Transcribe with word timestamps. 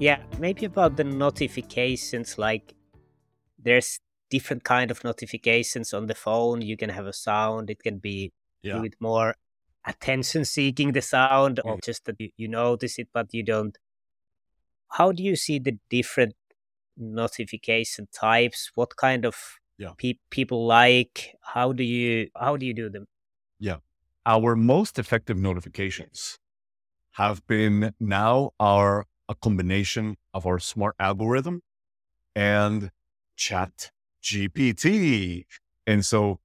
Yeah, 0.00 0.22
maybe 0.38 0.66
about 0.66 0.96
the 0.96 1.04
notifications. 1.04 2.36
Like, 2.36 2.74
there's 3.58 4.00
different 4.30 4.64
kind 4.64 4.90
of 4.90 5.02
notifications 5.04 5.94
on 5.94 6.06
the 6.06 6.14
phone. 6.14 6.62
You 6.62 6.76
can 6.76 6.90
have 6.90 7.06
a 7.06 7.12
sound. 7.12 7.70
It 7.70 7.82
can 7.82 7.98
be 7.98 8.32
Yeah. 8.62 8.78
a 8.78 8.82
bit 8.82 8.94
more 9.00 9.36
attention 9.86 10.44
seeking 10.44 10.92
the 10.92 11.02
sound, 11.02 11.60
or 11.64 11.76
Mhm. 11.76 11.84
just 11.84 12.04
that 12.06 12.16
you, 12.18 12.30
you 12.36 12.48
notice 12.48 12.98
it 12.98 13.08
but 13.12 13.32
you 13.32 13.42
don't. 13.42 13.78
How 14.90 15.12
do 15.12 15.22
you 15.22 15.36
see 15.36 15.58
the 15.58 15.78
different 15.90 16.34
notification 16.96 18.08
types? 18.12 18.70
What 18.74 18.96
kind 18.96 19.24
of 19.24 19.36
Yeah. 19.78 19.92
pe- 19.98 20.18
people 20.30 20.66
like? 20.66 21.36
How 21.54 21.72
do 21.72 21.82
you 21.84 22.30
how 22.34 22.56
do 22.56 22.66
you 22.66 22.74
do 22.74 22.88
them? 22.90 23.06
Yeah, 23.58 23.78
our 24.26 24.56
most 24.56 24.98
effective 24.98 25.38
notifications 25.38 26.38
have 27.12 27.46
been 27.46 27.94
now 28.00 28.52
are 28.58 29.06
a 29.28 29.34
combination 29.34 30.16
of 30.32 30.46
our 30.46 30.58
smart 30.58 30.94
algorithm 30.98 31.62
and 32.34 32.90
chat 33.36 33.90
GPT. 34.22 35.44
And 35.86 36.04
so 36.04 36.40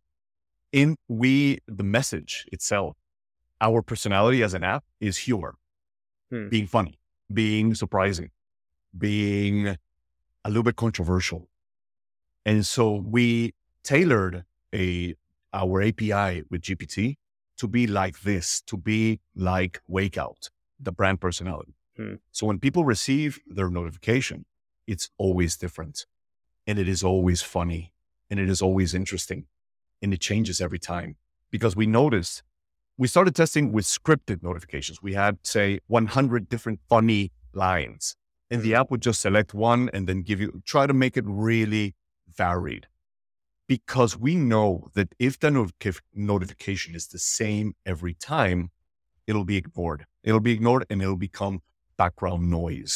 in 0.72 0.96
we 1.08 1.60
the 1.68 1.84
message 1.84 2.46
itself, 2.52 2.96
our 3.62 3.82
personality 3.82 4.44
as 4.44 4.54
an 4.54 4.64
app 4.64 4.84
is 5.00 5.18
humor, 5.18 5.56
Hmm. 6.32 6.48
being 6.50 6.68
funny, 6.68 7.00
being 7.34 7.74
surprising, 7.76 8.30
being 8.98 9.68
a 9.68 10.48
little 10.48 10.64
bit 10.64 10.76
controversial. 10.76 11.50
And 12.46 12.66
so 12.66 12.94
we 12.94 13.54
tailored 13.84 14.46
a 14.74 15.16
our 15.54 15.82
API 15.82 16.44
with 16.50 16.62
GPT 16.62 17.18
to 17.58 17.68
be 17.68 17.88
like 17.88 18.22
this, 18.22 18.62
to 18.68 18.78
be 18.78 19.20
like 19.36 19.82
Wakeout, 19.90 20.50
the 20.80 20.92
brand 20.92 21.20
personality. 21.20 21.74
Hmm. 22.00 22.16
So 22.32 22.48
when 22.48 22.60
people 22.60 22.86
receive 22.86 23.40
their 23.46 23.70
notification, 23.70 24.46
it's 24.88 25.10
always 25.18 25.58
different. 25.58 26.06
And 26.66 26.80
it 26.80 26.88
is 26.88 27.04
always 27.04 27.42
funny. 27.42 27.94
And 28.30 28.40
it 28.40 28.50
is 28.50 28.62
always 28.62 28.94
interesting. 28.94 29.48
And 30.02 30.14
it 30.14 30.22
changes 30.22 30.62
every 30.62 30.80
time. 30.80 31.18
Because 31.52 31.76
we 31.76 31.88
noticed 31.88 32.44
we 32.98 33.08
started 33.08 33.36
testing 33.36 33.74
with 33.74 33.86
scripted 33.86 34.42
notifications. 34.44 35.02
We 35.02 35.14
had, 35.14 35.40
say, 35.44 35.80
100 35.88 36.48
different 36.48 36.80
funny 36.88 37.32
lines. 37.54 38.16
And 38.50 38.62
the 38.62 38.76
app 38.76 38.92
would 38.92 39.02
just 39.02 39.22
select 39.22 39.54
one 39.54 39.90
and 39.94 40.08
then 40.08 40.22
give 40.22 40.40
you, 40.40 40.62
try 40.66 40.88
to 40.88 40.94
make 40.94 41.18
it 41.18 41.26
really 41.28 41.96
varied. 42.34 42.88
Because 43.68 44.18
we 44.18 44.36
know 44.36 44.88
that 44.96 45.14
if 45.20 45.38
the 45.40 45.50
notif- 45.50 46.02
notification 46.14 46.96
is 46.96 47.08
the 47.08 47.20
same 47.20 47.76
every 47.86 48.14
time, 48.14 48.72
it'll 49.28 49.46
be 49.46 49.58
ignored. 49.58 50.06
It'll 50.24 50.40
be 50.40 50.54
ignored 50.54 50.86
and 50.90 51.02
it'll 51.02 51.16
become 51.16 51.62
background 52.04 52.50
noise. 52.50 52.94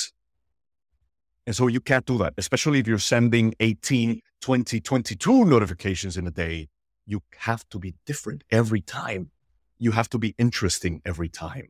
And 1.45 1.55
so 1.55 1.67
you 1.67 1.81
can't 1.81 2.05
do 2.05 2.17
that, 2.19 2.33
especially 2.37 2.79
if 2.79 2.87
you're 2.87 3.07
sending 3.15 3.53
18, 3.59 4.21
20, 4.41 4.79
22 4.79 5.45
notifications 5.45 6.15
in 6.17 6.25
a 6.25 6.31
day. 6.31 6.69
You 7.05 7.21
have 7.49 7.67
to 7.71 7.77
be 7.79 7.95
different 8.05 8.43
every 8.49 8.81
time. 8.81 9.31
You 9.77 9.91
have 9.91 10.09
to 10.09 10.17
be 10.17 10.33
interesting 10.37 11.01
every 11.05 11.27
time. 11.29 11.67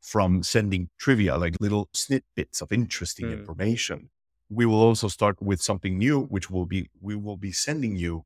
From 0.00 0.42
sending 0.42 0.88
trivia, 0.98 1.36
like 1.36 1.54
little 1.60 1.88
snippets 1.94 2.60
of 2.60 2.72
interesting 2.72 3.26
Mm. 3.26 3.38
information. 3.38 3.98
We 4.58 4.64
will 4.66 4.82
also 4.88 5.06
start 5.18 5.36
with 5.40 5.60
something 5.62 5.94
new, 6.06 6.16
which 6.34 6.50
will 6.50 6.66
be 6.74 6.80
we 7.08 7.14
will 7.24 7.36
be 7.48 7.52
sending 7.52 7.94
you 8.04 8.24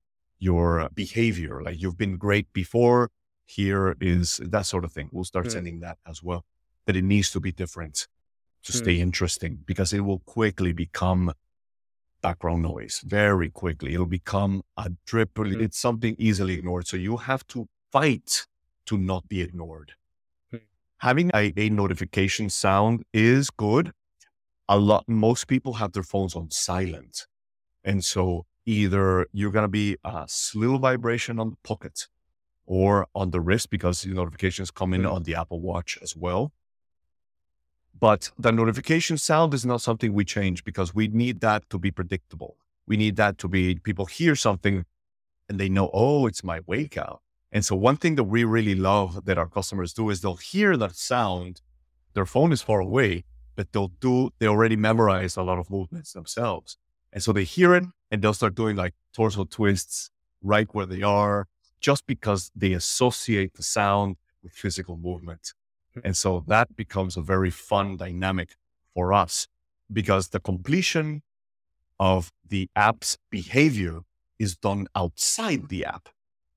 your 0.48 0.88
behavior. 1.02 1.54
Like 1.66 1.76
you've 1.82 1.98
been 2.04 2.16
great 2.26 2.46
before. 2.62 3.00
Here 3.58 3.94
is 4.14 4.26
that 4.54 4.64
sort 4.72 4.84
of 4.86 4.92
thing. 4.96 5.08
We'll 5.12 5.30
start 5.32 5.46
Mm. 5.46 5.52
sending 5.56 5.76
that 5.86 5.98
as 6.12 6.18
well. 6.26 6.42
That 6.86 6.96
it 7.00 7.04
needs 7.14 7.28
to 7.34 7.40
be 7.46 7.52
different 7.62 7.96
to 8.66 8.72
Mm. 8.72 8.76
stay 8.82 9.00
interesting 9.00 9.62
because 9.64 9.92
it 9.92 10.00
will 10.00 10.20
quickly 10.20 10.72
become 10.72 11.32
background 12.22 12.62
noise 12.62 13.00
very 13.04 13.50
quickly. 13.50 13.94
It'll 13.94 14.06
become 14.06 14.62
a 14.76 14.90
drip. 15.04 15.34
Mm. 15.34 15.60
It's 15.60 15.78
something 15.78 16.16
easily 16.18 16.54
ignored. 16.54 16.86
So 16.86 16.96
you 16.96 17.16
have 17.18 17.46
to 17.48 17.68
fight 17.92 18.46
to 18.86 18.98
not 18.98 19.28
be 19.28 19.40
ignored. 19.40 19.92
Mm. 20.52 20.62
Having 20.98 21.30
a, 21.34 21.52
a 21.56 21.70
notification 21.70 22.50
sound 22.50 23.04
is 23.12 23.50
good. 23.50 23.92
A 24.68 24.78
lot, 24.78 25.04
most 25.06 25.46
people 25.46 25.74
have 25.74 25.92
their 25.92 26.02
phones 26.02 26.34
on 26.34 26.50
silent. 26.50 27.26
And 27.84 28.04
so 28.04 28.46
either 28.64 29.26
you're 29.32 29.52
going 29.52 29.68
to 29.70 29.76
be 29.82 29.96
a 30.02 30.26
little 30.54 30.80
vibration 30.80 31.38
on 31.38 31.50
the 31.50 31.56
pocket 31.62 32.08
or 32.66 33.06
on 33.14 33.30
the 33.30 33.40
wrist 33.40 33.70
because 33.70 34.02
the 34.02 34.12
notifications 34.12 34.72
come 34.72 34.92
in 34.92 35.06
on 35.06 35.22
the 35.22 35.36
Apple 35.36 35.60
Watch 35.60 35.96
as 36.02 36.16
well. 36.16 36.52
But 37.98 38.30
the 38.38 38.52
notification 38.52 39.16
sound 39.16 39.54
is 39.54 39.64
not 39.64 39.80
something 39.80 40.12
we 40.12 40.24
change 40.24 40.64
because 40.64 40.94
we 40.94 41.08
need 41.08 41.40
that 41.40 41.68
to 41.70 41.78
be 41.78 41.90
predictable. 41.90 42.56
We 42.86 42.96
need 42.96 43.16
that 43.16 43.38
to 43.38 43.48
be 43.48 43.76
people 43.76 44.06
hear 44.06 44.36
something 44.36 44.84
and 45.48 45.58
they 45.58 45.68
know, 45.68 45.90
oh, 45.94 46.26
it's 46.26 46.44
my 46.44 46.60
wake 46.66 46.98
out. 46.98 47.22
And 47.50 47.64
so 47.64 47.74
one 47.74 47.96
thing 47.96 48.16
that 48.16 48.24
we 48.24 48.44
really 48.44 48.74
love 48.74 49.24
that 49.24 49.38
our 49.38 49.48
customers 49.48 49.94
do 49.94 50.10
is 50.10 50.20
they'll 50.20 50.36
hear 50.36 50.76
that 50.76 50.94
sound. 50.94 51.62
Their 52.12 52.26
phone 52.26 52.52
is 52.52 52.60
far 52.60 52.80
away, 52.80 53.24
but 53.54 53.72
they'll 53.72 53.92
do, 54.00 54.30
they 54.38 54.46
already 54.46 54.76
memorize 54.76 55.36
a 55.36 55.42
lot 55.42 55.58
of 55.58 55.70
movements 55.70 56.12
themselves. 56.12 56.76
And 57.12 57.22
so 57.22 57.32
they 57.32 57.44
hear 57.44 57.74
it 57.74 57.84
and 58.10 58.20
they'll 58.20 58.34
start 58.34 58.54
doing 58.54 58.76
like 58.76 58.94
torso 59.14 59.44
twists 59.44 60.10
right 60.42 60.68
where 60.72 60.86
they 60.86 61.02
are 61.02 61.46
just 61.80 62.06
because 62.06 62.50
they 62.54 62.72
associate 62.72 63.54
the 63.54 63.62
sound 63.62 64.16
with 64.42 64.52
physical 64.52 64.96
movement. 64.96 65.54
And 66.04 66.16
so 66.16 66.44
that 66.46 66.76
becomes 66.76 67.16
a 67.16 67.22
very 67.22 67.50
fun 67.50 67.96
dynamic 67.96 68.56
for 68.94 69.12
us 69.12 69.48
because 69.92 70.28
the 70.28 70.40
completion 70.40 71.22
of 71.98 72.32
the 72.46 72.68
app's 72.76 73.16
behavior 73.30 74.00
is 74.38 74.56
done 74.56 74.86
outside 74.94 75.68
the 75.68 75.84
app. 75.84 76.08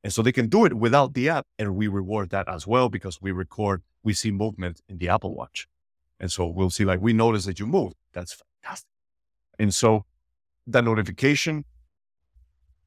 And 0.03 0.13
so 0.13 0.21
they 0.21 0.31
can 0.31 0.47
do 0.47 0.65
it 0.65 0.73
without 0.73 1.13
the 1.13 1.29
app. 1.29 1.45
And 1.57 1.75
we 1.75 1.87
reward 1.87 2.29
that 2.29 2.47
as 2.47 2.65
well 2.65 2.89
because 2.89 3.21
we 3.21 3.31
record, 3.31 3.81
we 4.03 4.13
see 4.13 4.31
movement 4.31 4.81
in 4.87 4.97
the 4.97 5.09
Apple 5.09 5.35
Watch. 5.35 5.67
And 6.19 6.31
so 6.31 6.47
we'll 6.47 6.69
see, 6.69 6.85
like, 6.85 7.01
we 7.01 7.13
notice 7.13 7.45
that 7.45 7.59
you 7.59 7.67
moved. 7.67 7.95
That's 8.13 8.33
fantastic. 8.33 8.89
And 9.57 9.73
so 9.73 10.05
that 10.67 10.83
notification 10.83 11.65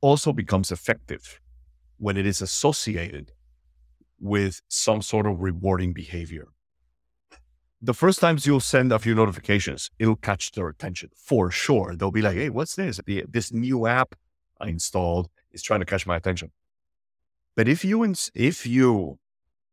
also 0.00 0.32
becomes 0.32 0.70
effective 0.70 1.40
when 1.98 2.16
it 2.16 2.26
is 2.26 2.42
associated 2.42 3.32
with 4.22 4.62
some 4.68 5.02
sort 5.02 5.26
of 5.26 5.40
rewarding 5.40 5.92
behavior. 5.92 6.46
The 7.82 7.92
first 7.92 8.20
times 8.20 8.46
you'll 8.46 8.60
send 8.60 8.92
a 8.92 8.98
few 9.00 9.14
notifications, 9.14 9.90
it'll 9.98 10.14
catch 10.14 10.52
their 10.52 10.68
attention 10.68 11.10
for 11.16 11.50
sure. 11.50 11.96
They'll 11.96 12.12
be 12.12 12.22
like, 12.22 12.36
hey, 12.36 12.48
what's 12.48 12.76
this? 12.76 13.00
The- 13.04 13.24
This 13.28 13.52
new 13.52 13.86
app 13.86 14.14
I 14.60 14.68
installed 14.68 15.28
is 15.50 15.62
trying 15.62 15.80
to 15.80 15.86
catch 15.86 16.06
my 16.06 16.16
attention. 16.16 16.52
But 17.56 17.66
if 17.68 17.84
you, 17.84 18.04
ins- 18.04 18.30
if 18.34 18.64
you 18.64 19.18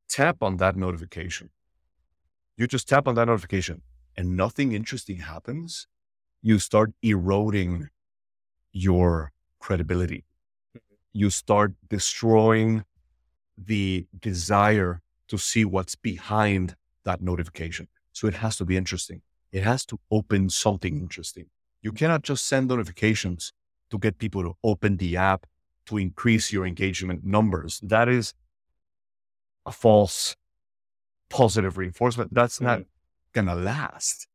tap 0.10 0.42
on 0.42 0.58
that 0.58 0.76
notification, 0.76 1.52
you 2.58 2.66
just 2.66 2.90
tap 2.90 3.08
on 3.08 3.14
that 3.16 3.28
notification 3.28 3.84
and 4.18 4.36
nothing 4.36 4.74
interesting 4.74 5.18
happens, 5.18 5.88
you 6.42 6.58
start 6.58 6.92
eroding 7.04 7.90
your 8.72 9.32
credibility. 9.60 10.26
Mm-hmm. 10.76 10.96
You 11.14 11.30
start 11.30 11.74
destroying 11.88 12.84
the 13.66 14.08
desire 14.20 15.02
to 15.28 15.38
see 15.38 15.66
what's 15.66 15.96
behind 15.96 16.76
that 17.06 17.22
notification. 17.22 17.88
So 18.12 18.28
it 18.28 18.36
has 18.36 18.56
to 18.58 18.66
be 18.66 18.78
interesting. 18.78 19.22
It 19.52 19.64
has 19.64 19.86
to 19.88 20.00
open 20.12 20.50
something 20.50 20.98
interesting. 20.98 21.46
You 21.82 21.92
cannot 21.92 22.24
just 22.24 22.46
send 22.46 22.68
notifications 22.68 23.54
to 23.90 23.98
get 23.98 24.18
people 24.18 24.44
to 24.44 24.56
open 24.64 24.98
the 24.98 25.18
app 25.18 25.46
to 25.88 25.98
increase 25.98 26.52
your 26.54 26.66
engagement 26.66 27.26
numbers. 27.26 27.80
That 27.82 28.08
is 28.10 28.34
a 29.66 29.72
false 29.72 30.36
positive 31.30 31.78
reinforcement. 31.78 32.34
That's 32.34 32.62
not 32.62 32.84
going 33.34 33.48
to 33.48 33.56
last. 33.56 34.28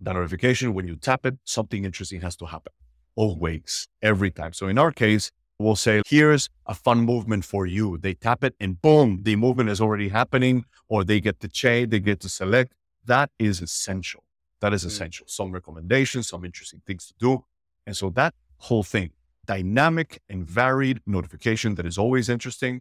The 0.00 0.12
notification, 0.12 0.74
when 0.74 0.86
you 0.86 0.96
tap 0.96 1.26
it, 1.26 1.38
something 1.44 1.84
interesting 1.84 2.20
has 2.20 2.36
to 2.36 2.46
happen. 2.46 2.72
Always, 3.16 3.88
every 4.00 4.30
time. 4.30 4.52
So 4.52 4.68
in 4.68 4.78
our 4.78 4.92
case, 4.92 5.30
we'll 5.60 5.76
say, 5.76 6.02
here's 6.06 6.48
a 6.66 6.74
fun 6.74 6.98
movement 7.12 7.44
for 7.44 7.66
you. 7.66 7.98
They 7.98 8.14
tap 8.14 8.42
it 8.44 8.54
and 8.58 8.80
boom, 8.80 9.08
the 9.22 9.36
movement 9.36 9.68
is 9.70 9.80
already 9.80 10.08
happening, 10.08 10.64
or 10.88 11.04
they 11.04 11.20
get 11.20 11.40
to 11.40 11.48
change, 11.48 11.90
they 11.90 12.00
get 12.00 12.20
to 12.20 12.28
select. 12.28 12.72
That 13.04 13.30
is 13.38 13.60
essential. 13.60 14.22
That 14.60 14.72
is 14.72 14.82
Mm. 14.84 14.86
essential. 14.88 15.26
Some 15.28 15.50
recommendations, 15.52 16.28
some 16.28 16.44
interesting 16.44 16.80
things 16.86 17.06
to 17.08 17.14
do. 17.26 17.44
And 17.86 17.94
so 17.96 18.10
that 18.20 18.34
whole 18.66 18.82
thing, 18.94 19.10
dynamic 19.46 20.10
and 20.28 20.46
varied 20.46 20.98
notification 21.06 21.74
that 21.76 21.86
is 21.86 21.98
always 21.98 22.28
interesting. 22.28 22.80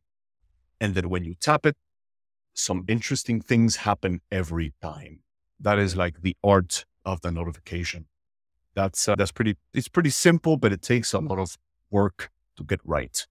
And 0.82 0.96
then 0.96 1.10
when 1.10 1.24
you 1.24 1.36
tap 1.36 1.66
it, 1.66 1.76
some 2.54 2.86
interesting 2.88 3.42
things 3.42 3.78
happen 3.88 4.22
every 4.32 4.74
time. 4.82 5.14
That 5.60 5.78
is 5.80 5.96
like 5.96 6.22
the 6.22 6.36
art 6.44 6.86
of 7.06 7.22
the 7.22 7.32
notification. 7.32 8.08
That's 8.76 9.08
uh, 9.10 9.16
that's 9.16 9.32
pretty. 9.32 9.56
It's 9.74 9.88
pretty 9.90 10.10
simple, 10.10 10.56
but 10.58 10.72
it 10.72 10.82
takes 10.82 11.12
a 11.14 11.20
lot 11.20 11.40
of 11.40 11.58
work 11.90 12.30
to 12.60 12.66
get 12.66 12.82
right. 12.84 13.26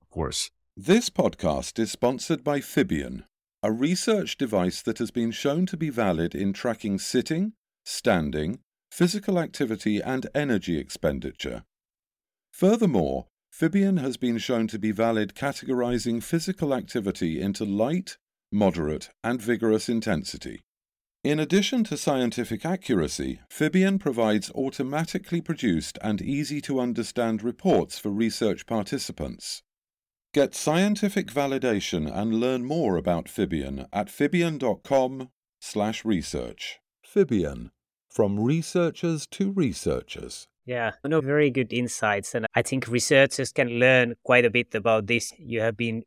Of 0.00 0.10
course. 0.10 0.50
This 0.76 1.10
podcast 1.10 1.78
is 1.78 1.92
sponsored 1.92 2.42
by 2.42 2.60
Fibion, 2.60 3.24
a 3.62 3.70
research 3.70 4.38
device 4.38 4.80
that 4.82 4.98
has 4.98 5.10
been 5.10 5.30
shown 5.30 5.66
to 5.66 5.76
be 5.76 5.90
valid 5.90 6.34
in 6.34 6.52
tracking 6.54 6.98
sitting, 6.98 7.52
standing, 7.84 8.60
physical 8.90 9.38
activity, 9.38 10.00
and 10.00 10.26
energy 10.34 10.78
expenditure. 10.78 11.64
Furthermore, 12.50 13.26
Fibion 13.52 14.00
has 14.00 14.16
been 14.16 14.38
shown 14.38 14.66
to 14.68 14.78
be 14.78 14.92
valid 14.92 15.34
categorizing 15.34 16.22
physical 16.22 16.72
activity 16.72 17.40
into 17.40 17.64
light, 17.64 18.16
moderate, 18.50 19.10
and 19.22 19.42
vigorous 19.42 19.88
intensity. 19.88 20.62
In 21.22 21.38
addition 21.38 21.84
to 21.84 21.98
scientific 21.98 22.64
accuracy, 22.64 23.40
Fibion 23.50 24.00
provides 24.00 24.50
automatically 24.52 25.42
produced 25.42 25.98
and 26.00 26.22
easy 26.22 26.62
to 26.62 26.80
understand 26.80 27.42
reports 27.42 27.98
for 27.98 28.08
research 28.08 28.64
participants. 28.64 29.62
Get 30.32 30.54
scientific 30.54 31.26
validation 31.26 32.10
and 32.10 32.40
learn 32.40 32.64
more 32.64 32.96
about 32.96 33.26
Fibion 33.26 33.86
at 33.92 34.06
fibion.com/research. 34.06 36.78
Fibion, 37.04 37.70
from 38.08 38.40
researchers 38.40 39.26
to 39.26 39.52
researchers. 39.52 40.48
Yeah, 40.64 40.92
no, 41.04 41.20
very 41.20 41.50
good 41.50 41.70
insights. 41.70 42.34
And 42.34 42.46
I 42.54 42.62
think 42.62 42.88
researchers 42.88 43.52
can 43.52 43.78
learn 43.78 44.14
quite 44.24 44.46
a 44.46 44.50
bit 44.50 44.74
about 44.74 45.06
this. 45.06 45.34
You 45.38 45.60
have 45.60 45.76
been 45.76 46.04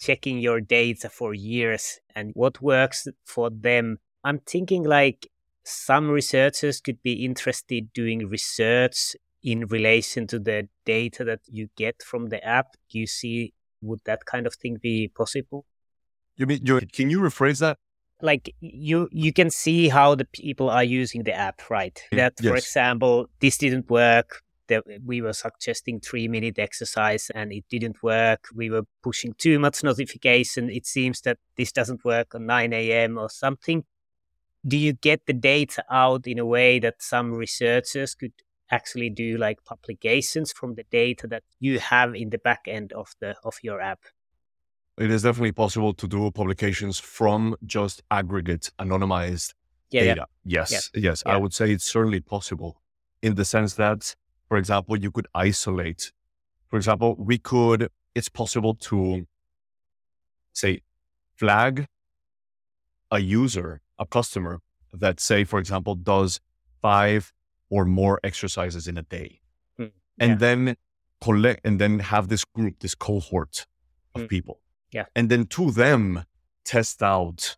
checking 0.00 0.40
your 0.40 0.60
data 0.60 1.08
for 1.08 1.34
years 1.34 2.00
and 2.16 2.32
what 2.34 2.60
works 2.60 3.06
for 3.24 3.48
them. 3.48 4.00
I'm 4.24 4.38
thinking 4.38 4.84
like 4.84 5.28
some 5.64 6.08
researchers 6.08 6.80
could 6.80 7.02
be 7.02 7.24
interested 7.24 7.92
doing 7.92 8.28
research 8.28 9.16
in 9.42 9.66
relation 9.66 10.26
to 10.28 10.38
the 10.38 10.68
data 10.84 11.24
that 11.24 11.40
you 11.46 11.68
get 11.76 12.02
from 12.02 12.28
the 12.28 12.44
app? 12.44 12.76
Do 12.90 12.98
you 12.98 13.06
see 13.06 13.54
would 13.82 14.00
that 14.04 14.26
kind 14.26 14.46
of 14.46 14.54
thing 14.54 14.76
be 14.80 15.08
possible? 15.08 15.64
You 16.36 16.46
mean 16.46 16.60
you, 16.64 16.80
can 16.92 17.10
you 17.10 17.20
rephrase 17.20 17.60
that? 17.60 17.78
Like 18.22 18.54
you 18.60 19.08
you 19.10 19.32
can 19.32 19.48
see 19.50 19.88
how 19.88 20.14
the 20.14 20.26
people 20.26 20.68
are 20.68 20.84
using 20.84 21.22
the 21.22 21.32
app, 21.32 21.70
right? 21.70 21.98
Mm, 22.12 22.16
That 22.16 22.34
for 22.40 22.56
example, 22.56 23.26
this 23.40 23.56
didn't 23.56 23.90
work. 23.90 24.42
That 24.68 24.84
we 25.04 25.20
were 25.20 25.32
suggesting 25.32 25.98
three 26.00 26.28
minute 26.28 26.58
exercise 26.58 27.30
and 27.34 27.52
it 27.52 27.64
didn't 27.70 28.02
work. 28.02 28.44
We 28.54 28.70
were 28.70 28.84
pushing 29.02 29.34
too 29.36 29.58
much 29.58 29.82
notification. 29.82 30.70
It 30.70 30.86
seems 30.86 31.22
that 31.22 31.38
this 31.56 31.72
doesn't 31.72 32.04
work 32.04 32.34
on 32.34 32.46
9 32.46 32.72
a.m. 32.72 33.18
or 33.18 33.28
something. 33.30 33.84
Do 34.66 34.76
you 34.76 34.92
get 34.92 35.26
the 35.26 35.32
data 35.32 35.84
out 35.90 36.26
in 36.26 36.38
a 36.38 36.46
way 36.46 36.78
that 36.80 37.02
some 37.02 37.32
researchers 37.32 38.14
could 38.14 38.32
actually 38.70 39.10
do 39.10 39.36
like 39.36 39.64
publications 39.64 40.52
from 40.52 40.74
the 40.74 40.84
data 40.90 41.26
that 41.26 41.42
you 41.58 41.78
have 41.78 42.14
in 42.14 42.30
the 42.30 42.38
back 42.38 42.60
end 42.66 42.92
of 42.92 43.14
the 43.20 43.36
of 43.44 43.54
your 43.62 43.80
app? 43.80 44.00
It 44.98 45.10
is 45.10 45.22
definitely 45.22 45.52
possible 45.52 45.94
to 45.94 46.06
do 46.06 46.30
publications 46.30 46.98
from 46.98 47.56
just 47.64 48.02
aggregate 48.10 48.70
anonymized 48.78 49.54
Yeah, 49.90 50.02
yeah. 50.02 50.14
data. 50.14 50.26
Yes, 50.44 50.90
yes. 50.94 51.22
I 51.24 51.36
would 51.36 51.54
say 51.54 51.72
it's 51.72 51.84
certainly 51.84 52.20
possible 52.20 52.80
in 53.22 53.34
the 53.34 53.44
sense 53.44 53.74
that, 53.74 54.14
for 54.48 54.56
example, 54.58 54.98
you 54.98 55.10
could 55.10 55.26
isolate. 55.34 56.12
For 56.68 56.76
example, 56.76 57.16
we 57.18 57.38
could, 57.38 57.88
it's 58.14 58.28
possible 58.28 58.74
to 58.74 59.26
say, 60.52 60.82
flag 61.36 61.86
a 63.10 63.18
user, 63.18 63.80
a 64.00 64.06
customer 64.06 64.60
that, 64.92 65.20
say, 65.20 65.44
for 65.44 65.58
example, 65.60 65.94
does 65.94 66.40
five 66.82 67.32
or 67.68 67.84
more 67.84 68.18
exercises 68.24 68.88
in 68.88 68.96
a 68.98 69.02
day. 69.02 69.40
Hmm, 69.76 69.86
And 70.18 70.30
yeah. 70.32 70.36
then 70.36 70.76
collect 71.20 71.60
and 71.64 71.80
then 71.80 72.00
have 72.00 72.28
this 72.28 72.44
group, 72.56 72.80
this 72.80 72.94
cohort 72.96 73.66
of 74.14 74.22
Hmm. 74.22 74.26
people. 74.28 74.60
Yeah. 74.90 75.04
And 75.14 75.28
then 75.30 75.46
to 75.56 75.70
them 75.70 76.24
test 76.64 77.02
out 77.02 77.56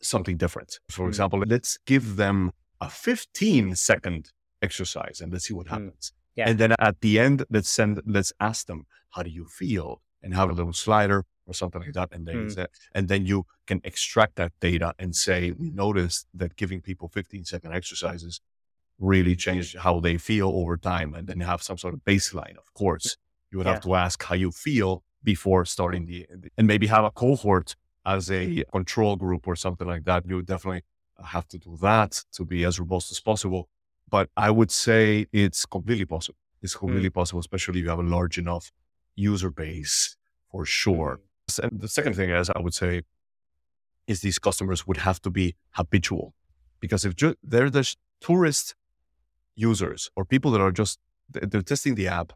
something 0.00 0.36
different. 0.36 0.78
For 0.88 1.02
Hmm. 1.04 1.08
example, 1.08 1.40
let's 1.46 1.78
give 1.86 2.16
them 2.16 2.52
a 2.80 2.88
15 2.88 3.74
second 3.74 4.30
exercise 4.62 5.20
and 5.20 5.32
let's 5.32 5.46
see 5.48 5.54
what 5.54 5.66
Hmm. 5.68 5.74
happens. 5.74 6.12
Yeah. 6.36 6.48
And 6.48 6.58
then 6.60 6.72
at 6.78 7.00
the 7.00 7.18
end, 7.18 7.44
let's 7.50 7.68
send, 7.70 8.00
let's 8.06 8.32
ask 8.38 8.66
them, 8.66 8.86
how 9.10 9.22
do 9.24 9.30
you 9.30 9.46
feel? 9.46 10.02
And 10.22 10.34
have 10.34 10.50
a 10.50 10.52
little 10.52 10.72
slider 10.72 11.24
or 11.48 11.54
something 11.54 11.80
like 11.80 11.94
that. 11.94 12.10
And 12.12 12.26
then, 12.26 12.36
mm. 12.36 12.54
say- 12.54 12.66
and 12.94 13.08
then 13.08 13.26
you 13.26 13.46
can 13.66 13.80
extract 13.84 14.36
that 14.36 14.52
data 14.60 14.94
and 14.98 15.16
say, 15.16 15.52
we 15.52 15.70
noticed 15.70 16.26
that 16.34 16.56
giving 16.56 16.80
people 16.80 17.08
15 17.08 17.44
second 17.44 17.72
exercises 17.72 18.40
really 18.98 19.36
changed 19.36 19.76
how 19.78 20.00
they 20.00 20.18
feel 20.18 20.50
over 20.50 20.76
time. 20.76 21.14
And 21.14 21.26
then 21.26 21.38
you 21.40 21.46
have 21.46 21.62
some 21.62 21.78
sort 21.78 21.94
of 21.94 22.00
baseline. 22.04 22.56
Of 22.56 22.72
course, 22.74 23.16
you 23.50 23.58
would 23.58 23.66
Yeah. 23.66 23.74
have 23.74 23.82
to 23.82 23.94
ask 23.94 24.22
how 24.22 24.34
you 24.34 24.50
feel 24.50 25.02
before 25.24 25.64
starting 25.64 26.06
the, 26.06 26.26
and 26.56 26.66
maybe 26.66 26.86
have 26.88 27.04
a 27.04 27.10
cohort 27.10 27.76
as 28.04 28.30
a 28.30 28.64
control 28.72 29.16
group 29.16 29.46
or 29.46 29.56
something 29.56 29.86
like 29.86 30.04
that. 30.04 30.26
You 30.28 30.36
would 30.36 30.46
definitely 30.46 30.82
have 31.24 31.46
to 31.48 31.58
do 31.58 31.76
that 31.80 32.24
to 32.32 32.44
be 32.44 32.64
as 32.64 32.78
robust 32.78 33.10
as 33.10 33.20
possible. 33.20 33.68
But 34.08 34.30
I 34.36 34.50
would 34.50 34.70
say 34.70 35.26
it's 35.32 35.66
completely 35.66 36.06
possible. 36.06 36.38
It's 36.62 36.74
mm. 36.74 36.80
completely 36.80 37.10
possible, 37.10 37.40
especially 37.40 37.78
if 37.78 37.84
you 37.84 37.90
have 37.90 37.98
a 37.98 38.02
large 38.02 38.38
enough 38.38 38.72
user 39.14 39.50
base 39.50 40.16
for 40.50 40.64
sure. 40.64 41.20
And 41.56 41.80
the 41.80 41.88
second 41.88 42.14
thing 42.14 42.30
is, 42.30 42.50
I 42.50 42.60
would 42.60 42.74
say, 42.74 43.02
is 44.06 44.20
these 44.20 44.38
customers 44.38 44.86
would 44.86 44.98
have 44.98 45.22
to 45.22 45.30
be 45.30 45.54
habitual 45.72 46.34
because 46.80 47.04
if 47.04 47.14
ju- 47.14 47.36
they're 47.42 47.70
the 47.70 47.94
tourist 48.20 48.74
users 49.54 50.10
or 50.16 50.24
people 50.24 50.50
that 50.50 50.60
are 50.60 50.72
just 50.72 50.98
they're 51.30 51.62
testing 51.62 51.94
the 51.94 52.08
app, 52.08 52.32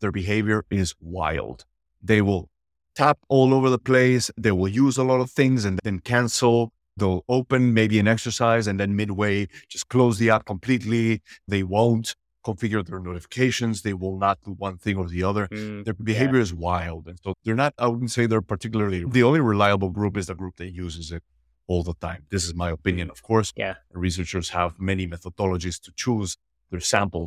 their 0.00 0.10
behavior 0.10 0.64
is 0.70 0.94
wild. 1.00 1.64
They 2.02 2.20
will 2.20 2.50
tap 2.94 3.18
all 3.28 3.54
over 3.54 3.70
the 3.70 3.78
place. 3.78 4.30
They 4.36 4.52
will 4.52 4.68
use 4.68 4.96
a 4.96 5.04
lot 5.04 5.20
of 5.20 5.30
things 5.30 5.64
and 5.64 5.78
then 5.84 6.00
cancel. 6.00 6.72
They'll 6.96 7.24
open 7.28 7.72
maybe 7.74 7.98
an 7.98 8.08
exercise 8.08 8.66
and 8.66 8.80
then 8.80 8.96
midway 8.96 9.48
just 9.68 9.88
close 9.88 10.18
the 10.18 10.30
app 10.30 10.44
completely. 10.44 11.22
They 11.46 11.62
won't 11.62 12.16
configure 12.46 12.82
their 12.88 13.00
notifications. 13.10 13.74
They 13.82 13.96
will 14.02 14.18
not 14.26 14.36
do 14.46 14.52
one 14.66 14.76
thing 14.84 14.96
or 15.02 15.06
the 15.16 15.22
other. 15.30 15.44
Mm, 15.48 15.84
Their 15.86 15.94
behavior 16.12 16.40
is 16.46 16.52
wild. 16.68 17.02
And 17.10 17.18
so 17.22 17.28
they're 17.44 17.60
not, 17.64 17.72
I 17.84 17.86
wouldn't 17.92 18.12
say 18.16 18.22
they're 18.26 18.50
particularly, 18.54 19.00
the 19.18 19.24
only 19.28 19.40
reliable 19.54 19.90
group 19.98 20.14
is 20.20 20.26
the 20.30 20.34
group 20.42 20.54
that 20.60 20.70
uses 20.86 21.06
it 21.16 21.22
all 21.70 21.82
the 21.90 21.94
time. 22.08 22.20
This 22.34 22.44
is 22.48 22.54
my 22.64 22.70
opinion, 22.78 23.06
of 23.10 23.20
course. 23.30 23.48
Yeah. 23.64 23.74
Researchers 23.92 24.48
have 24.58 24.70
many 24.78 25.04
methodologies 25.14 25.76
to 25.84 25.90
choose 26.02 26.30
their 26.70 26.84
sample, 26.92 27.26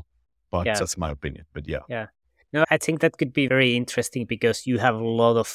but 0.54 0.66
Yeah. 0.66 0.78
that's 0.80 0.98
my 1.06 1.12
opinion. 1.18 1.46
But 1.56 1.64
yeah. 1.74 1.84
yeah. 1.96 2.08
No, 2.54 2.64
I 2.76 2.78
think 2.78 2.96
that 3.02 3.14
could 3.20 3.34
be 3.42 3.48
very 3.48 3.72
interesting 3.82 4.24
because 4.36 4.58
you 4.70 4.76
have 4.80 4.96
a 4.96 5.08
lot 5.24 5.36
of 5.44 5.50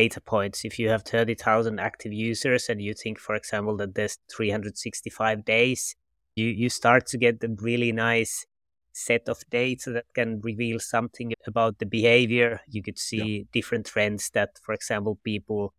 data 0.00 0.20
points. 0.20 0.64
If 0.64 0.74
you 0.80 0.88
have 0.88 1.02
30,000 1.04 1.78
active 1.78 2.12
users 2.30 2.68
and 2.70 2.80
you 2.86 2.94
think, 2.94 3.16
for 3.26 3.34
example, 3.40 3.76
that 3.76 3.94
there's 3.94 4.16
365 4.34 5.44
days, 5.44 5.94
you, 6.34 6.46
you 6.46 6.68
start 6.68 7.06
to 7.08 7.18
get 7.18 7.44
a 7.44 7.48
really 7.60 7.92
nice 7.92 8.46
set 8.92 9.28
of 9.28 9.42
data 9.50 9.90
that 9.90 10.06
can 10.14 10.40
reveal 10.40 10.78
something 10.78 11.32
about 11.46 11.78
the 11.78 11.86
behavior. 11.86 12.60
You 12.68 12.82
could 12.82 12.98
see 12.98 13.46
different 13.52 13.86
trends 13.86 14.30
that, 14.30 14.58
for 14.62 14.74
example, 14.74 15.18
people 15.24 15.74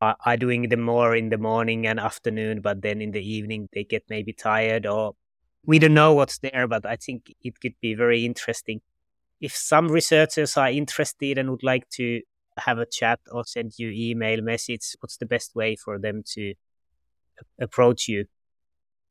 are, 0.00 0.16
are 0.24 0.36
doing 0.36 0.68
them 0.68 0.82
more 0.82 1.14
in 1.14 1.28
the 1.28 1.38
morning 1.38 1.86
and 1.86 1.98
afternoon, 2.00 2.60
but 2.60 2.82
then 2.82 3.00
in 3.00 3.12
the 3.12 3.22
evening 3.22 3.68
they 3.72 3.84
get 3.84 4.04
maybe 4.08 4.32
tired 4.32 4.86
or 4.86 5.14
we 5.64 5.78
don't 5.78 5.94
know 5.94 6.14
what's 6.14 6.38
there, 6.38 6.66
but 6.66 6.84
I 6.84 6.96
think 6.96 7.32
it 7.42 7.60
could 7.60 7.74
be 7.80 7.94
very 7.94 8.24
interesting 8.24 8.80
if 9.42 9.54
some 9.56 9.88
researchers 9.88 10.56
are 10.56 10.70
interested 10.70 11.36
and 11.36 11.50
would 11.50 11.64
like 11.64 11.88
to 11.90 12.22
have 12.56 12.78
a 12.78 12.86
chat 12.86 13.18
or 13.30 13.44
send 13.44 13.72
you 13.76 13.90
email 13.90 14.40
message, 14.40 14.94
what's 15.00 15.16
the 15.16 15.26
best 15.26 15.54
way 15.56 15.74
for 15.74 15.98
them 15.98 16.22
to 16.24 16.54
approach 17.60 18.08
you? 18.08 18.26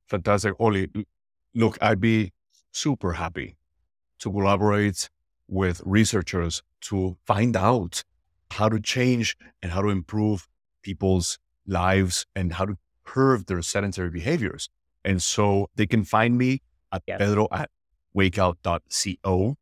Fantastic. 0.08 0.54
Olli, 0.58 0.88
look, 1.54 1.78
I'd 1.82 2.00
be 2.00 2.32
super 2.72 3.14
happy 3.14 3.58
to 4.20 4.32
collaborate 4.32 5.10
with 5.48 5.82
researchers 5.86 6.62
to 6.82 7.18
find 7.26 7.56
out 7.56 8.04
how 8.52 8.70
to 8.70 8.80
change 8.80 9.38
and 9.62 9.72
how 9.72 9.82
to 9.82 9.90
improve 9.90 10.48
people's 10.84 11.40
lives 11.68 12.26
and 12.36 12.54
how 12.54 12.66
to 12.66 12.76
curb 13.04 13.46
their 13.48 13.62
sedentary 13.62 14.10
behaviors. 14.10 14.70
And 15.04 15.22
so 15.22 15.68
they 15.76 15.88
can 15.88 16.04
find 16.04 16.38
me 16.38 16.62
at 16.92 17.04
Yeah. 17.08 17.18
pedro 17.18 17.48
at 17.52 17.70
wakeout.co. 18.16 19.56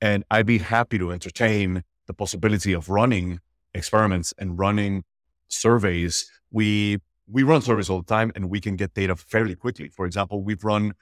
And 0.00 0.24
I'd 0.30 0.46
be 0.46 0.58
happy 0.58 0.98
to 0.98 1.12
entertain 1.12 1.84
the 2.06 2.14
possibility 2.14 2.72
of 2.72 2.88
running 2.88 3.40
experiments 3.74 4.32
and 4.38 4.58
running 4.58 5.04
surveys. 5.48 6.30
We 6.50 6.98
we 7.32 7.44
run 7.44 7.62
surveys 7.62 7.88
all 7.88 8.02
the 8.02 8.12
time 8.12 8.32
and 8.34 8.50
we 8.50 8.60
can 8.60 8.74
get 8.74 8.94
data 8.94 9.14
fairly 9.14 9.54
quickly. 9.54 9.88
For 9.88 10.04
example, 10.04 10.42
we've 10.42 10.64
run 10.64 10.94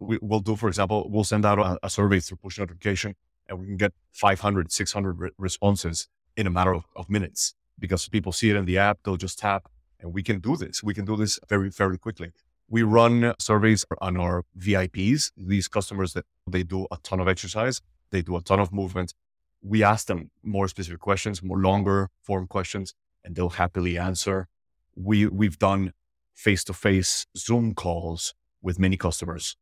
we, 0.00 0.18
will 0.20 0.40
do, 0.40 0.56
for 0.56 0.68
example, 0.68 1.08
we'll 1.10 1.24
send 1.24 1.44
out 1.44 1.58
a, 1.58 1.78
a, 1.82 1.90
survey 1.90 2.20
through 2.20 2.38
push 2.38 2.58
notification 2.58 3.14
and 3.48 3.58
we 3.58 3.66
can 3.66 3.76
get 3.76 3.92
500, 4.12 4.72
600 4.72 5.20
re- 5.20 5.30
responses 5.38 6.08
in 6.36 6.46
a 6.46 6.50
matter 6.50 6.74
of, 6.74 6.84
of 6.96 7.10
minutes 7.10 7.54
because 7.78 8.08
people 8.08 8.32
see 8.32 8.50
it 8.50 8.56
in 8.56 8.64
the 8.64 8.78
app, 8.78 8.98
they'll 9.04 9.16
just 9.16 9.38
tap 9.38 9.68
and 10.00 10.12
we 10.12 10.22
can 10.22 10.38
do 10.38 10.56
this. 10.56 10.82
We 10.82 10.94
can 10.94 11.04
do 11.04 11.16
this 11.16 11.38
very, 11.48 11.70
very 11.70 11.98
quickly. 11.98 12.32
We 12.68 12.82
run 12.82 13.34
surveys 13.38 13.84
on 14.00 14.16
our 14.16 14.44
VIPs, 14.58 15.32
these 15.36 15.68
customers 15.68 16.12
that 16.14 16.24
they 16.46 16.62
do 16.62 16.86
a 16.90 16.98
ton 17.02 17.20
of 17.20 17.28
exercise, 17.28 17.80
they 18.10 18.22
do 18.22 18.36
a 18.36 18.42
ton 18.42 18.60
of 18.60 18.72
movement. 18.72 19.14
We 19.62 19.82
ask 19.82 20.06
them 20.06 20.30
more 20.42 20.68
specific 20.68 21.00
questions, 21.00 21.42
more 21.42 21.58
longer 21.58 22.10
form 22.22 22.46
questions, 22.46 22.94
and 23.24 23.34
they'll 23.34 23.50
happily 23.50 23.98
answer. 23.98 24.48
We 24.94 25.26
we've 25.26 25.58
done 25.58 25.92
face 26.34 26.64
to 26.64 26.72
face 26.72 27.26
Zoom 27.36 27.74
calls 27.74 28.34
with 28.62 28.78
many 28.78 28.96
customers. 28.96 29.56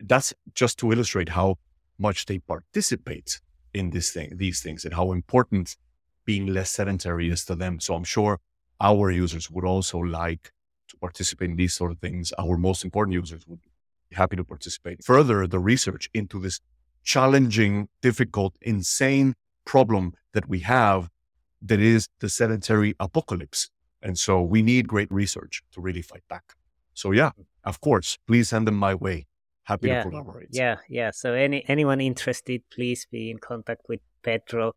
That's 0.00 0.34
just 0.54 0.78
to 0.78 0.92
illustrate 0.92 1.30
how 1.30 1.56
much 1.98 2.26
they 2.26 2.38
participate 2.38 3.40
in 3.72 3.90
this 3.90 4.10
thing, 4.10 4.36
these 4.36 4.60
things, 4.60 4.84
and 4.84 4.94
how 4.94 5.12
important 5.12 5.76
being 6.24 6.46
less 6.46 6.70
sedentary 6.70 7.30
is 7.30 7.44
to 7.46 7.54
them. 7.54 7.80
So 7.80 7.94
I'm 7.94 8.04
sure 8.04 8.38
our 8.80 9.10
users 9.10 9.50
would 9.50 9.64
also 9.64 9.98
like 9.98 10.52
to 10.88 10.96
participate 10.96 11.50
in 11.50 11.56
these 11.56 11.74
sort 11.74 11.92
of 11.92 11.98
things. 11.98 12.32
Our 12.38 12.56
most 12.56 12.84
important 12.84 13.14
users 13.14 13.46
would 13.46 13.60
be 14.10 14.16
happy 14.16 14.36
to 14.36 14.44
participate. 14.44 15.04
Further, 15.04 15.46
the 15.46 15.58
research 15.58 16.10
into 16.12 16.38
this 16.40 16.60
challenging, 17.02 17.88
difficult, 18.02 18.56
insane 18.60 19.34
problem 19.64 20.14
that 20.32 20.48
we 20.48 20.60
have 20.60 21.08
that 21.62 21.80
is 21.80 22.08
the 22.20 22.28
sedentary 22.28 22.94
apocalypse. 23.00 23.70
And 24.02 24.18
so 24.18 24.42
we 24.42 24.62
need 24.62 24.86
great 24.88 25.10
research 25.10 25.62
to 25.72 25.80
really 25.80 26.02
fight 26.02 26.22
back. 26.28 26.54
So 26.94 27.12
yeah, 27.12 27.30
of 27.64 27.80
course, 27.80 28.18
please 28.26 28.48
send 28.50 28.66
them 28.66 28.76
my 28.76 28.94
way. 28.94 29.26
Happy 29.66 29.88
yeah, 29.88 30.04
to 30.04 30.10
collaborate. 30.10 30.48
Yeah, 30.52 30.76
yeah. 30.88 31.10
So 31.10 31.34
any 31.34 31.64
anyone 31.68 32.00
interested, 32.00 32.62
please 32.70 33.06
be 33.10 33.30
in 33.30 33.38
contact 33.38 33.82
with 33.88 34.00
Pedro. 34.22 34.72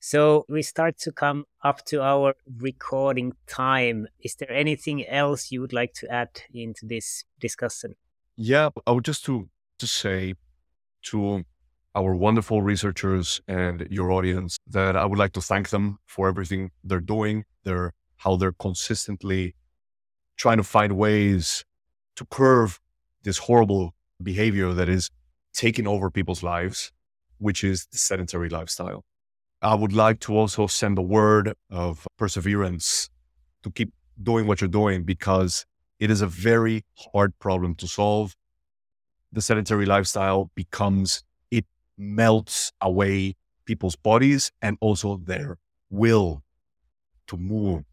So 0.00 0.44
we 0.48 0.62
start 0.62 0.98
to 0.98 1.12
come 1.12 1.44
up 1.62 1.84
to 1.86 2.02
our 2.02 2.34
recording 2.58 3.34
time. 3.46 4.08
Is 4.18 4.34
there 4.34 4.50
anything 4.50 5.06
else 5.06 5.52
you 5.52 5.60
would 5.60 5.72
like 5.72 5.94
to 5.94 6.12
add 6.12 6.42
into 6.52 6.86
this 6.86 7.24
discussion? 7.38 7.94
Yeah, 8.34 8.70
I 8.84 8.90
would 8.90 9.04
just 9.04 9.24
to 9.26 9.48
to 9.78 9.86
say 9.86 10.34
to 11.10 11.44
our 11.94 12.14
wonderful 12.16 12.62
researchers 12.62 13.40
and 13.46 13.86
your 13.90 14.10
audience 14.10 14.56
that 14.66 14.96
I 14.96 15.04
would 15.04 15.18
like 15.20 15.34
to 15.34 15.40
thank 15.40 15.68
them 15.68 15.98
for 16.06 16.26
everything 16.26 16.72
they're 16.82 17.00
doing. 17.00 17.44
They're 17.62 17.92
how 18.16 18.34
they're 18.34 18.58
consistently 18.58 19.54
trying 20.36 20.56
to 20.56 20.64
find 20.64 20.96
ways 20.96 21.64
to 22.16 22.24
curve 22.24 22.80
this 23.22 23.38
horrible 23.38 23.94
behavior 24.22 24.72
that 24.72 24.88
is 24.88 25.10
taking 25.52 25.86
over 25.86 26.10
people's 26.10 26.42
lives, 26.42 26.92
which 27.38 27.62
is 27.64 27.86
the 27.92 27.98
sedentary 27.98 28.48
lifestyle. 28.48 29.04
I 29.60 29.74
would 29.74 29.92
like 29.92 30.18
to 30.20 30.36
also 30.36 30.66
send 30.66 30.98
a 30.98 31.02
word 31.02 31.54
of 31.70 32.06
perseverance 32.16 33.10
to 33.62 33.70
keep 33.70 33.92
doing 34.20 34.46
what 34.46 34.60
you're 34.60 34.68
doing 34.68 35.04
because 35.04 35.66
it 36.00 36.10
is 36.10 36.20
a 36.20 36.26
very 36.26 36.84
hard 37.12 37.38
problem 37.38 37.74
to 37.76 37.86
solve. 37.86 38.34
The 39.32 39.40
sedentary 39.40 39.86
lifestyle 39.86 40.50
becomes, 40.54 41.22
it 41.50 41.64
melts 41.96 42.72
away 42.80 43.36
people's 43.64 43.96
bodies 43.96 44.50
and 44.60 44.76
also 44.80 45.16
their 45.16 45.58
will 45.90 46.42
to 47.28 47.36
move. 47.36 47.84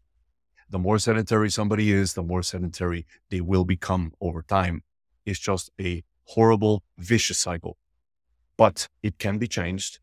The 0.68 0.78
more 0.78 0.98
sedentary 0.98 1.50
somebody 1.50 1.92
is, 1.92 2.14
the 2.14 2.22
more 2.22 2.42
sedentary 2.42 3.06
they 3.30 3.40
will 3.40 3.64
become 3.64 4.12
over 4.20 4.42
time. 4.42 4.82
It's 5.24 5.38
just 5.38 5.70
a 5.80 6.02
horrible, 6.34 6.82
vicious 6.98 7.38
cycle. 7.38 7.76
But 8.56 8.88
it 9.02 9.18
can 9.18 9.38
be 9.38 9.48
changed 9.48 10.00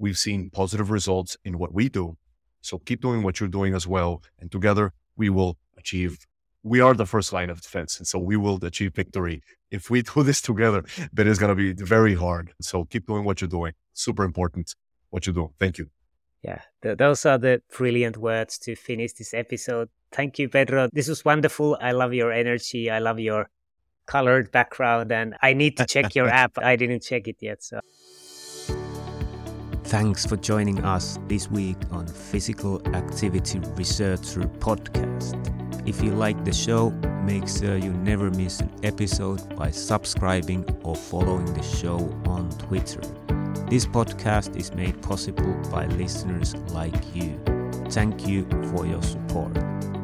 we've 0.00 0.18
seen 0.18 0.50
positive 0.50 0.90
results 0.90 1.36
in 1.44 1.58
what 1.58 1.72
we 1.72 1.88
do. 1.88 2.16
So 2.62 2.78
keep 2.78 3.00
doing 3.02 3.22
what 3.22 3.38
you're 3.38 3.48
doing 3.48 3.74
as 3.74 3.86
well. 3.86 4.22
And 4.40 4.50
together 4.50 4.92
we 5.16 5.28
will 5.28 5.58
achieve, 5.78 6.26
we 6.62 6.80
are 6.80 6.94
the 6.94 7.06
first 7.06 7.32
line 7.32 7.50
of 7.50 7.60
defense. 7.60 7.98
And 7.98 8.06
so 8.06 8.18
we 8.18 8.36
will 8.36 8.58
achieve 8.64 8.94
victory. 8.94 9.42
If 9.70 9.90
we 9.90 10.02
do 10.02 10.22
this 10.22 10.40
together, 10.40 10.82
but 11.12 11.26
it's 11.26 11.38
going 11.38 11.54
to 11.56 11.62
be 11.66 11.72
very 11.72 12.14
hard. 12.14 12.52
So 12.60 12.84
keep 12.86 13.06
doing 13.06 13.24
what 13.24 13.40
you're 13.40 13.48
doing. 13.48 13.74
Super 13.92 14.24
important 14.24 14.74
what 15.10 15.26
you 15.26 15.32
do. 15.32 15.52
Thank 15.58 15.78
you. 15.78 15.90
Yeah, 16.42 16.62
th- 16.82 16.96
those 16.96 17.26
are 17.26 17.36
the 17.36 17.60
brilliant 17.76 18.16
words 18.16 18.56
to 18.60 18.74
finish 18.74 19.12
this 19.12 19.34
episode. 19.34 19.90
Thank 20.10 20.38
you, 20.38 20.48
Pedro. 20.48 20.88
This 20.90 21.08
was 21.08 21.22
wonderful. 21.22 21.76
I 21.80 21.92
love 21.92 22.14
your 22.14 22.32
energy. 22.32 22.90
I 22.90 22.98
love 22.98 23.20
your 23.20 23.50
colored 24.06 24.50
background, 24.50 25.12
and 25.12 25.36
I 25.42 25.52
need 25.52 25.76
to 25.78 25.86
check 25.86 26.14
your 26.14 26.28
app. 26.42 26.58
I 26.58 26.76
didn't 26.76 27.02
check 27.02 27.28
it 27.28 27.36
yet. 27.40 27.62
So. 27.62 27.80
Thanks 29.84 30.24
for 30.24 30.36
joining 30.36 30.84
us 30.84 31.18
this 31.26 31.50
week 31.50 31.76
on 31.90 32.06
Physical 32.06 32.80
Activity 32.94 33.58
Researcher 33.74 34.42
Podcast. 34.42 35.34
If 35.88 36.02
you 36.02 36.12
like 36.12 36.44
the 36.44 36.52
show, 36.52 36.90
make 37.24 37.48
sure 37.48 37.76
you 37.76 37.92
never 37.92 38.30
miss 38.30 38.60
an 38.60 38.70
episode 38.84 39.56
by 39.56 39.72
subscribing 39.72 40.64
or 40.84 40.94
following 40.94 41.52
the 41.54 41.62
show 41.62 41.96
on 42.26 42.50
Twitter. 42.50 43.00
This 43.68 43.86
podcast 43.86 44.56
is 44.56 44.72
made 44.74 45.00
possible 45.02 45.54
by 45.72 45.86
listeners 45.86 46.54
like 46.72 47.14
you. 47.14 47.40
Thank 47.88 48.28
you 48.28 48.46
for 48.70 48.86
your 48.86 49.02
support. 49.02 49.56